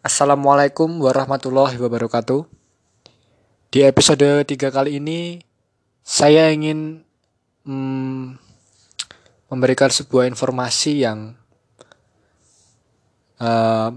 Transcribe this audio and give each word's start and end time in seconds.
Assalamualaikum 0.00 1.04
warahmatullahi 1.04 1.76
wabarakatuh. 1.76 2.48
Di 3.68 3.84
episode 3.84 4.48
3 4.48 4.72
kali 4.72 4.96
ini 4.96 5.44
saya 6.00 6.48
ingin 6.48 7.04
hmm, 7.68 8.32
memberikan 9.52 9.92
sebuah 9.92 10.24
informasi 10.24 11.04
yang 11.04 11.36
uh, 13.44 13.92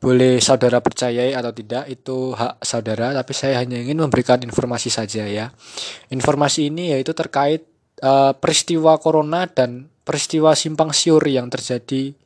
boleh 0.00 0.40
saudara 0.40 0.80
percayai 0.80 1.36
atau 1.36 1.52
tidak 1.52 1.84
itu 1.92 2.32
hak 2.32 2.64
saudara, 2.64 3.12
tapi 3.12 3.36
saya 3.36 3.60
hanya 3.60 3.76
ingin 3.76 4.08
memberikan 4.08 4.40
informasi 4.40 4.88
saja 4.88 5.28
ya. 5.28 5.52
Informasi 6.08 6.72
ini 6.72 6.96
yaitu 6.96 7.12
terkait 7.12 7.68
uh, 8.00 8.32
peristiwa 8.32 8.96
corona 8.96 9.44
dan 9.44 9.92
peristiwa 10.00 10.56
simpang 10.56 10.96
siur 10.96 11.20
yang 11.28 11.52
terjadi 11.52 12.23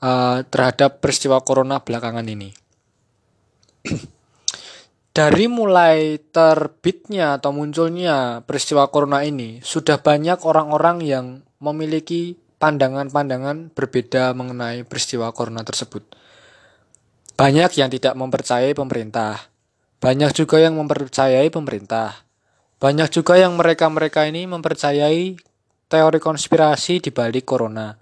uh, 0.00 0.44
terhadap 0.48 1.00
peristiwa 1.00 1.40
corona 1.44 1.80
belakangan 1.80 2.26
ini. 2.26 2.50
Dari 5.10 5.46
mulai 5.50 6.22
terbitnya 6.30 7.36
atau 7.36 7.50
munculnya 7.50 8.46
peristiwa 8.46 8.86
corona 8.88 9.26
ini, 9.26 9.58
sudah 9.60 9.98
banyak 9.98 10.46
orang-orang 10.46 11.02
yang 11.02 11.26
memiliki 11.58 12.38
pandangan-pandangan 12.60 13.74
berbeda 13.74 14.32
mengenai 14.36 14.86
peristiwa 14.86 15.32
corona 15.34 15.66
tersebut. 15.66 16.04
Banyak 17.34 17.72
yang 17.80 17.88
tidak 17.90 18.14
mempercayai 18.14 18.76
pemerintah, 18.76 19.50
banyak 19.98 20.30
juga 20.32 20.60
yang 20.60 20.76
mempercayai 20.76 21.48
pemerintah, 21.48 22.24
banyak 22.80 23.08
juga 23.12 23.36
yang 23.36 23.60
mereka-mereka 23.60 24.24
ini 24.24 24.48
mempercayai 24.48 25.36
teori 25.88 26.20
konspirasi 26.22 27.04
di 27.04 27.10
balik 27.12 27.44
corona. 27.44 27.92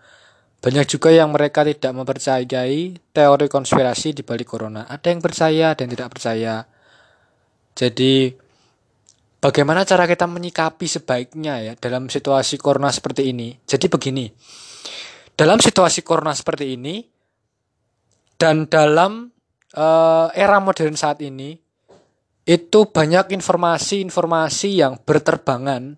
Banyak 0.59 0.91
juga 0.91 1.15
yang 1.15 1.31
mereka 1.31 1.63
tidak 1.63 1.95
mempercayai 1.95 2.99
teori 3.15 3.47
konspirasi 3.47 4.11
di 4.11 4.27
balik 4.27 4.51
corona. 4.51 4.91
Ada 4.91 5.15
yang 5.15 5.23
percaya 5.23 5.79
dan 5.79 5.87
tidak 5.87 6.11
percaya. 6.11 6.67
Jadi 7.79 8.35
bagaimana 9.39 9.87
cara 9.87 10.11
kita 10.11 10.27
menyikapi 10.27 10.83
sebaiknya 10.91 11.63
ya 11.63 11.73
dalam 11.79 12.11
situasi 12.11 12.59
corona 12.59 12.91
seperti 12.91 13.31
ini? 13.31 13.55
Jadi 13.55 13.87
begini. 13.87 14.27
Dalam 15.39 15.63
situasi 15.63 16.03
corona 16.03 16.35
seperti 16.35 16.75
ini 16.75 17.07
dan 18.35 18.67
dalam 18.67 19.31
uh, 19.79 20.27
era 20.35 20.59
modern 20.59 20.99
saat 20.99 21.23
ini 21.23 21.55
itu 22.51 22.81
banyak 22.91 23.31
informasi-informasi 23.31 24.83
yang 24.83 24.99
berterbangan 25.07 25.95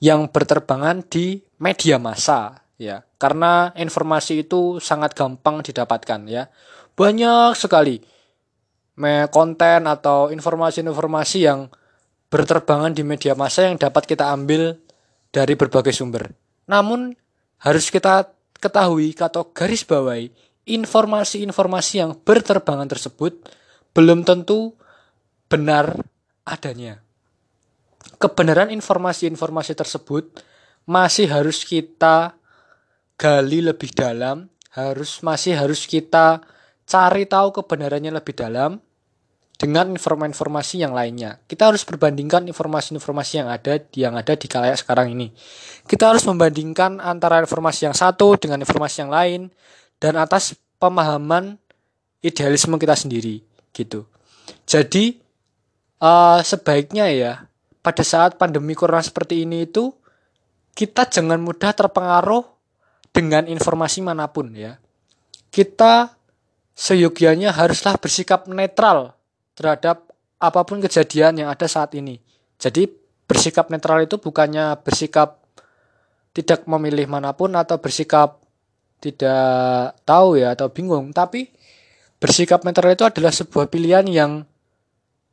yang 0.00 0.32
berterbangan 0.32 1.04
di 1.04 1.36
media 1.60 2.00
massa 2.00 2.65
ya 2.76 3.04
karena 3.16 3.72
informasi 3.76 4.44
itu 4.44 4.80
sangat 4.80 5.16
gampang 5.16 5.64
didapatkan 5.64 6.20
ya. 6.28 6.48
Banyak 6.96 7.52
sekali 7.56 8.00
konten 9.28 9.80
atau 9.84 10.32
informasi-informasi 10.32 11.38
yang 11.44 11.68
berterbangan 12.32 12.96
di 12.96 13.04
media 13.04 13.36
massa 13.36 13.68
yang 13.68 13.76
dapat 13.76 14.08
kita 14.08 14.32
ambil 14.32 14.80
dari 15.28 15.52
berbagai 15.52 15.92
sumber. 15.92 16.32
Namun 16.64 17.12
harus 17.60 17.92
kita 17.92 18.32
ketahui 18.56 19.12
atau 19.12 19.52
garis 19.52 19.84
bawahi 19.84 20.32
informasi-informasi 20.66 21.92
yang 22.00 22.16
berterbangan 22.16 22.88
tersebut 22.88 23.36
belum 23.92 24.24
tentu 24.24 24.74
benar 25.46 25.94
adanya. 26.42 27.04
Kebenaran 28.16 28.72
informasi-informasi 28.72 29.76
tersebut 29.76 30.40
masih 30.88 31.28
harus 31.28 31.62
kita 31.62 32.34
gali 33.16 33.64
lebih 33.64 33.92
dalam, 33.96 34.48
harus 34.76 35.24
masih 35.24 35.56
harus 35.56 35.88
kita 35.88 36.44
cari 36.86 37.24
tahu 37.26 37.50
kebenarannya 37.56 38.12
lebih 38.12 38.36
dalam 38.36 38.78
dengan 39.56 39.88
informasi-informasi 39.96 40.84
yang 40.84 40.92
lainnya. 40.92 41.40
Kita 41.48 41.72
harus 41.72 41.82
perbandingkan 41.82 42.44
informasi-informasi 42.52 43.32
yang 43.40 43.48
ada 43.48 43.80
yang 43.96 44.14
ada 44.14 44.36
di 44.36 44.46
kalayak 44.46 44.76
sekarang 44.76 45.16
ini. 45.16 45.32
Kita 45.88 46.12
harus 46.12 46.28
membandingkan 46.28 47.00
antara 47.00 47.40
informasi 47.40 47.88
yang 47.88 47.96
satu 47.96 48.36
dengan 48.36 48.60
informasi 48.60 48.96
yang 49.04 49.10
lain 49.10 49.40
dan 49.96 50.20
atas 50.20 50.52
pemahaman 50.76 51.56
idealisme 52.20 52.76
kita 52.76 52.94
sendiri 52.94 53.40
gitu. 53.72 54.04
Jadi 54.68 55.16
uh, 56.04 56.44
sebaiknya 56.44 57.08
ya 57.08 57.32
pada 57.80 58.04
saat 58.04 58.36
pandemi 58.36 58.76
corona 58.76 59.00
seperti 59.00 59.48
ini 59.48 59.64
itu 59.64 59.88
kita 60.76 61.08
jangan 61.08 61.40
mudah 61.40 61.72
terpengaruh 61.72 62.44
dengan 63.16 63.48
informasi 63.48 64.04
mana 64.04 64.28
pun 64.28 64.52
ya. 64.52 64.76
Kita 65.48 66.12
seyogianya 66.76 67.56
haruslah 67.56 67.96
bersikap 67.96 68.44
netral 68.44 69.16
terhadap 69.56 70.12
apa 70.36 70.60
pun 70.68 70.84
kejadian 70.84 71.40
yang 71.40 71.48
ada 71.48 71.64
saat 71.64 71.96
ini. 71.96 72.20
Jadi 72.60 72.84
bersikap 73.24 73.72
netral 73.72 74.04
itu 74.04 74.20
bukannya 74.20 74.76
bersikap 74.84 75.40
tidak 76.36 76.68
memilih 76.68 77.08
mana 77.08 77.32
pun 77.32 77.56
atau 77.56 77.80
bersikap 77.80 78.44
tidak 79.00 79.96
tahu 80.04 80.36
ya 80.36 80.52
atau 80.52 80.68
bingung, 80.68 81.16
tapi 81.16 81.48
bersikap 82.20 82.68
netral 82.68 82.92
itu 82.92 83.08
adalah 83.08 83.32
sebuah 83.32 83.72
pilihan 83.72 84.04
yang 84.12 84.44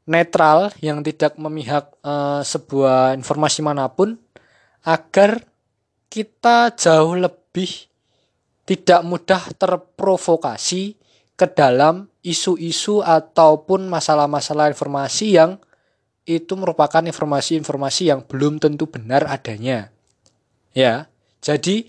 netral 0.07 0.71
yang 0.79 1.03
tidak 1.03 1.35
memihak 1.35 1.91
uh, 2.03 2.39
sebuah 2.43 3.15
informasi 3.19 3.59
mana 3.59 3.91
pun 3.91 4.15
agar 4.83 5.43
kita 6.07 6.75
jauh 6.75 7.15
lebih 7.15 7.42
lebih 7.53 7.85
tidak 8.65 9.05
mudah 9.05 9.53
terprovokasi 9.53 10.97
ke 11.37 11.45
dalam 11.53 12.09
isu-isu 12.25 13.05
ataupun 13.05 13.85
masalah-masalah 13.85 14.73
informasi 14.73 15.37
yang 15.37 15.61
itu 16.25 16.57
merupakan 16.57 17.05
informasi-informasi 17.05 18.09
yang 18.09 18.25
belum 18.25 18.57
tentu 18.57 18.89
benar 18.89 19.29
adanya. 19.29 19.93
Ya. 20.73 21.13
Jadi 21.45 21.85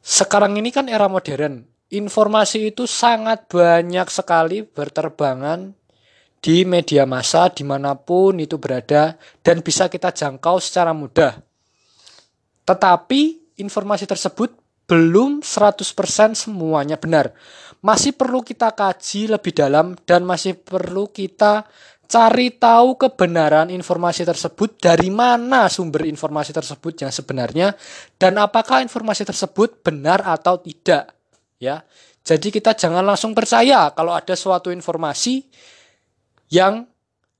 sekarang 0.00 0.56
ini 0.56 0.72
kan 0.72 0.88
era 0.88 1.12
modern. 1.12 1.68
Informasi 1.92 2.72
itu 2.72 2.88
sangat 2.88 3.52
banyak 3.52 4.08
sekali 4.08 4.64
berterbangan 4.64 5.76
di 6.40 6.64
media 6.64 7.04
massa 7.04 7.52
di 7.52 7.68
mana 7.68 7.92
pun 8.00 8.40
itu 8.40 8.56
berada 8.56 9.20
dan 9.44 9.60
bisa 9.60 9.92
kita 9.92 10.08
jangkau 10.08 10.56
secara 10.56 10.96
mudah. 10.96 11.36
Tetapi 12.64 13.45
informasi 13.56 14.04
tersebut 14.04 14.54
belum 14.86 15.42
100% 15.42 15.82
semuanya 16.38 16.94
benar. 16.94 17.34
Masih 17.82 18.14
perlu 18.14 18.40
kita 18.40 18.70
kaji 18.70 19.34
lebih 19.34 19.52
dalam 19.52 19.98
dan 20.06 20.22
masih 20.22 20.54
perlu 20.54 21.10
kita 21.10 21.66
cari 22.06 22.54
tahu 22.54 22.94
kebenaran 22.94 23.66
informasi 23.66 24.22
tersebut 24.22 24.78
dari 24.78 25.10
mana 25.10 25.66
sumber 25.66 26.06
informasi 26.06 26.54
tersebut 26.54 27.02
yang 27.02 27.10
sebenarnya 27.10 27.74
dan 28.14 28.38
apakah 28.38 28.78
informasi 28.78 29.26
tersebut 29.26 29.82
benar 29.82 30.22
atau 30.22 30.62
tidak 30.62 31.10
ya. 31.58 31.82
Jadi 32.26 32.50
kita 32.50 32.74
jangan 32.74 33.06
langsung 33.06 33.34
percaya 33.34 33.90
kalau 33.94 34.14
ada 34.14 34.34
suatu 34.34 34.70
informasi 34.70 35.46
yang 36.50 36.86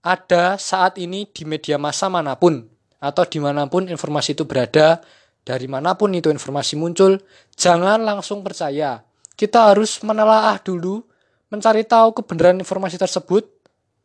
ada 0.02 0.54
saat 0.58 0.98
ini 1.02 1.26
di 1.30 1.42
media 1.42 1.78
massa 1.78 2.06
mana 2.06 2.38
pun 2.38 2.62
atau 3.02 3.24
di 3.26 3.38
mana 3.42 3.66
pun 3.66 3.86
informasi 3.86 4.38
itu 4.38 4.46
berada 4.46 5.02
dari 5.46 5.70
mana 5.70 5.94
pun 5.94 6.10
itu 6.10 6.26
informasi 6.26 6.74
muncul, 6.74 7.22
jangan 7.54 8.02
langsung 8.02 8.42
percaya. 8.42 9.06
Kita 9.38 9.70
harus 9.70 10.02
menelaah 10.02 10.58
dulu, 10.58 11.06
mencari 11.54 11.86
tahu 11.86 12.18
kebenaran 12.18 12.58
informasi 12.58 12.98
tersebut 12.98 13.46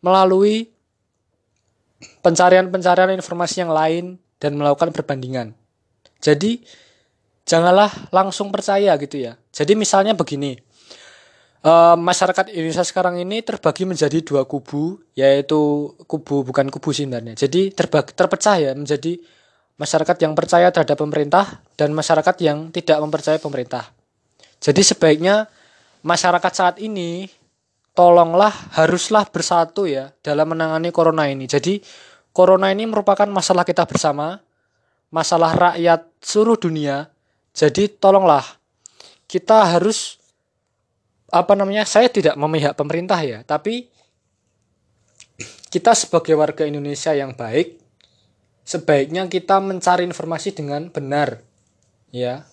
melalui 0.05 0.69
pencarian-pencarian 2.21 3.17
informasi 3.17 3.65
yang 3.65 3.73
lain 3.73 4.21
dan 4.37 4.53
melakukan 4.53 4.93
perbandingan. 4.93 5.57
Jadi, 6.21 6.61
janganlah 7.49 7.89
langsung 8.13 8.53
percaya 8.53 8.93
gitu 9.01 9.17
ya. 9.17 9.33
Jadi 9.49 9.73
misalnya 9.73 10.13
begini, 10.13 10.61
uh, 11.65 11.97
masyarakat 11.97 12.53
Indonesia 12.53 12.85
sekarang 12.85 13.17
ini 13.17 13.41
terbagi 13.41 13.89
menjadi 13.89 14.21
dua 14.21 14.45
kubu, 14.45 15.01
yaitu 15.17 15.89
kubu 16.05 16.45
bukan 16.45 16.69
kubu 16.69 16.93
sebenarnya. 16.93 17.33
Jadi 17.33 17.73
terbagi 17.73 18.13
terpecah 18.13 18.57
ya 18.61 18.71
menjadi 18.77 19.17
masyarakat 19.81 20.17
yang 20.21 20.37
percaya 20.37 20.69
terhadap 20.69 21.01
pemerintah 21.01 21.65
dan 21.73 21.89
masyarakat 21.89 22.37
yang 22.45 22.69
tidak 22.69 23.01
mempercayai 23.01 23.41
pemerintah. 23.41 23.89
Jadi 24.61 24.85
sebaiknya 24.85 25.49
masyarakat 26.05 26.53
saat 26.53 26.77
ini 26.77 27.25
tolonglah 27.97 28.53
haruslah 28.77 29.25
bersatu 29.25 29.89
ya 29.89 30.13
dalam 30.21 30.53
menangani 30.53 30.93
corona 30.93 31.25
ini. 31.25 31.49
Jadi 31.49 31.81
corona 32.29 32.69
ini 32.69 32.85
merupakan 32.85 33.25
masalah 33.25 33.65
kita 33.65 33.89
bersama, 33.89 34.37
masalah 35.09 35.57
rakyat 35.57 36.05
seluruh 36.21 36.61
dunia. 36.61 37.09
Jadi 37.57 37.89
tolonglah 37.89 38.45
kita 39.25 39.65
harus 39.65 40.21
apa 41.33 41.57
namanya? 41.57 41.89
Saya 41.89 42.05
tidak 42.05 42.37
memihak 42.37 42.77
pemerintah 42.77 43.17
ya, 43.17 43.41
tapi 43.41 43.89
kita 45.73 45.97
sebagai 45.97 46.37
warga 46.37 46.69
Indonesia 46.69 47.17
yang 47.17 47.33
baik 47.33 47.80
sebaiknya 48.71 49.27
kita 49.27 49.59
mencari 49.59 50.07
informasi 50.07 50.55
dengan 50.55 50.87
benar 50.87 51.43
ya 52.15 52.47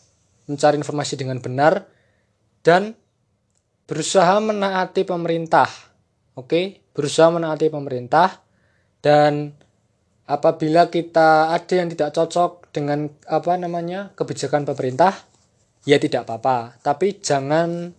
mencari 0.51 0.75
informasi 0.83 1.15
dengan 1.15 1.39
benar 1.39 1.87
dan 2.67 2.99
berusaha 3.87 4.43
menaati 4.43 5.07
pemerintah. 5.07 5.71
Oke, 6.35 6.83
berusaha 6.91 7.31
menaati 7.31 7.71
pemerintah 7.71 8.43
dan 8.99 9.55
apabila 10.27 10.91
kita 10.91 11.55
ada 11.55 11.75
yang 11.75 11.89
tidak 11.93 12.11
cocok 12.15 12.75
dengan 12.75 13.07
apa 13.31 13.55
namanya 13.55 14.11
kebijakan 14.19 14.67
pemerintah, 14.67 15.15
ya 15.87 15.99
tidak 16.03 16.27
apa-apa. 16.27 16.79
Tapi 16.83 17.19
jangan 17.23 17.95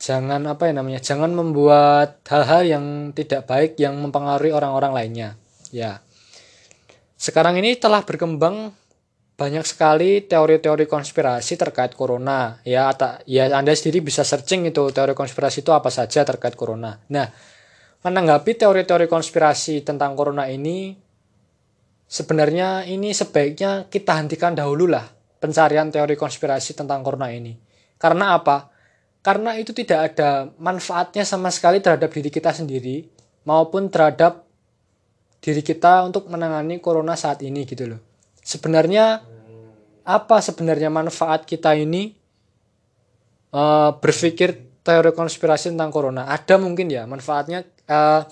jangan 0.00 0.40
apa 0.48 0.72
ya 0.72 0.72
namanya 0.80 1.00
jangan 1.04 1.30
membuat 1.36 2.24
hal-hal 2.24 2.62
yang 2.64 2.84
tidak 3.12 3.44
baik 3.44 3.76
yang 3.76 4.00
mempengaruhi 4.00 4.48
orang-orang 4.48 4.96
lainnya 4.96 5.28
ya 5.68 6.00
sekarang 7.20 7.60
ini 7.60 7.76
telah 7.76 8.00
berkembang 8.00 8.72
banyak 9.36 9.64
sekali 9.68 10.24
teori-teori 10.24 10.88
konspirasi 10.88 11.60
terkait 11.60 11.92
corona. 11.92 12.56
Ya 12.64 12.88
tak 12.96 13.28
ya 13.28 13.48
anda 13.52 13.76
sendiri 13.76 14.00
bisa 14.00 14.24
searching 14.24 14.68
itu 14.68 14.88
teori 14.88 15.12
konspirasi 15.12 15.60
itu 15.60 15.72
apa 15.72 15.92
saja 15.92 16.24
terkait 16.24 16.56
corona. 16.56 16.96
Nah 17.12 17.28
menanggapi 18.00 18.56
teori-teori 18.56 19.04
konspirasi 19.04 19.84
tentang 19.84 20.16
corona 20.16 20.48
ini 20.48 20.96
sebenarnya 22.08 22.88
ini 22.88 23.12
sebaiknya 23.12 23.88
kita 23.92 24.16
hentikan 24.16 24.56
dahulu 24.56 24.88
lah 24.88 25.04
pencarian 25.40 25.92
teori 25.92 26.16
konspirasi 26.16 26.72
tentang 26.72 27.04
corona 27.04 27.28
ini. 27.32 27.52
Karena 28.00 28.36
apa? 28.36 28.72
Karena 29.20 29.56
itu 29.60 29.76
tidak 29.76 30.16
ada 30.16 30.48
manfaatnya 30.56 31.28
sama 31.28 31.52
sekali 31.52 31.84
terhadap 31.84 32.08
diri 32.08 32.32
kita 32.32 32.56
sendiri 32.56 33.04
maupun 33.44 33.92
terhadap 33.92 34.49
diri 35.40 35.64
kita 35.64 36.04
untuk 36.04 36.28
menangani 36.28 36.78
corona 36.78 37.16
saat 37.16 37.40
ini 37.40 37.64
gitu 37.64 37.88
loh. 37.88 38.00
Sebenarnya 38.44 39.24
apa 40.04 40.36
sebenarnya 40.40 40.92
manfaat 40.92 41.48
kita 41.48 41.76
ini 41.76 42.12
uh, 43.56 43.96
berpikir 43.96 44.80
teori 44.84 45.12
konspirasi 45.16 45.72
tentang 45.72 45.90
corona? 45.90 46.28
Ada 46.28 46.60
mungkin 46.60 46.92
ya 46.92 47.08
manfaatnya 47.08 47.64
uh, 47.88 48.22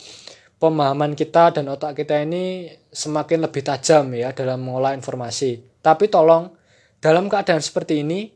pemahaman 0.61 1.17
kita 1.17 1.57
dan 1.57 1.73
otak 1.73 2.05
kita 2.05 2.21
ini 2.23 2.69
semakin 2.93 3.49
lebih 3.49 3.65
tajam 3.65 4.13
ya 4.13 4.37
dalam 4.37 4.61
mengolah 4.61 4.93
informasi. 4.93 5.81
Tapi 5.81 6.13
tolong 6.13 6.53
dalam 7.01 7.31
keadaan 7.31 7.63
seperti 7.63 8.05
ini 8.05 8.29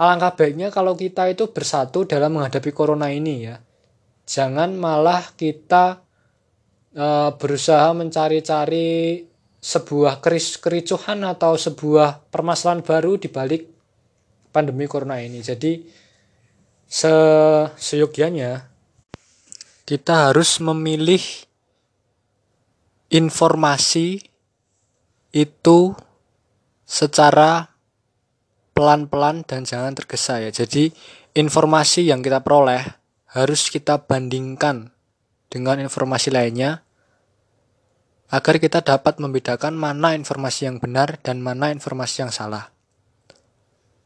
alangkah 0.00 0.36
baiknya 0.38 0.68
kalau 0.70 0.94
kita 0.94 1.26
itu 1.28 1.50
bersatu 1.50 2.06
dalam 2.06 2.38
menghadapi 2.38 2.70
corona 2.70 3.10
ini 3.10 3.34
ya. 3.48 3.58
Jangan 4.30 4.78
malah 4.78 5.34
kita 5.34 6.06
e, 6.94 7.06
berusaha 7.36 7.94
mencari-cari 7.94 9.22
sebuah 9.60 10.24
keris 10.24 10.56
kericuhan 10.56 11.20
atau 11.26 11.52
sebuah 11.54 12.32
permasalahan 12.32 12.80
baru 12.80 13.20
di 13.20 13.28
balik 13.28 13.68
pandemi 14.50 14.88
corona 14.88 15.20
ini. 15.20 15.44
Jadi 15.44 15.84
se 16.90 17.14
seyogianya 17.76 18.66
kita 19.84 20.30
harus 20.30 20.58
memilih 20.58 21.22
informasi 23.10 24.22
itu 25.30 25.94
secara 26.86 27.70
pelan-pelan 28.74 29.46
dan 29.46 29.62
jangan 29.68 29.94
tergesa 29.94 30.42
ya. 30.42 30.50
Jadi 30.50 30.90
informasi 31.36 32.10
yang 32.10 32.24
kita 32.24 32.42
peroleh 32.42 32.82
harus 33.30 33.70
kita 33.70 34.02
bandingkan 34.02 34.90
dengan 35.50 35.82
informasi 35.82 36.30
lainnya 36.30 36.86
agar 38.30 38.62
kita 38.62 38.86
dapat 38.86 39.18
membedakan 39.18 39.74
mana 39.74 40.14
informasi 40.14 40.70
yang 40.70 40.78
benar 40.78 41.18
dan 41.18 41.42
mana 41.42 41.74
informasi 41.74 42.22
yang 42.22 42.30
salah. 42.30 42.70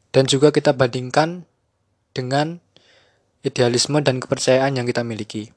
Dan 0.09 0.25
juga 0.25 0.49
kita 0.49 0.73
bandingkan 0.73 1.45
dengan 2.17 2.57
idealisme 3.45 4.01
dan 4.01 4.17
kepercayaan 4.17 4.81
yang 4.81 4.89
kita 4.89 5.05
miliki. 5.05 5.53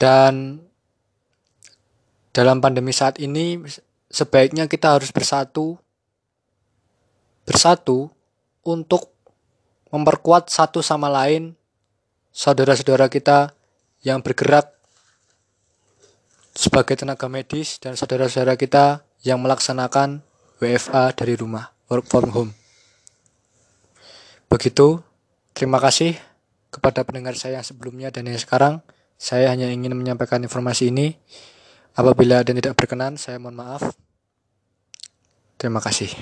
Dan 0.00 0.64
dalam 2.32 2.64
pandemi 2.64 2.96
saat 2.96 3.20
ini 3.20 3.60
sebaiknya 4.08 4.68
kita 4.68 4.96
harus 4.96 5.12
bersatu 5.12 5.76
bersatu 7.48 8.12
untuk 8.60 9.08
memperkuat 9.88 10.52
satu 10.52 10.84
sama 10.84 11.08
lain 11.08 11.56
saudara-saudara 12.34 13.08
kita 13.08 13.55
yang 14.06 14.22
bergerak 14.22 14.70
sebagai 16.54 16.94
tenaga 16.94 17.26
medis 17.26 17.82
dan 17.82 17.98
saudara-saudara 17.98 18.54
kita 18.54 19.02
yang 19.26 19.42
melaksanakan 19.42 20.22
WFA 20.62 21.10
dari 21.18 21.34
rumah, 21.34 21.74
work 21.90 22.06
from 22.06 22.30
home. 22.30 22.52
Begitu, 24.46 25.02
terima 25.50 25.82
kasih 25.82 26.14
kepada 26.70 27.02
pendengar 27.02 27.34
saya 27.34 27.58
yang 27.58 27.66
sebelumnya 27.66 28.14
dan 28.14 28.30
yang 28.30 28.38
sekarang. 28.38 28.78
Saya 29.18 29.50
hanya 29.50 29.66
ingin 29.74 29.98
menyampaikan 29.98 30.38
informasi 30.38 30.94
ini. 30.94 31.18
Apabila 31.98 32.46
ada 32.46 32.54
yang 32.54 32.62
tidak 32.62 32.78
berkenan, 32.78 33.18
saya 33.18 33.42
mohon 33.42 33.58
maaf. 33.58 33.82
Terima 35.58 35.82
kasih. 35.82 36.12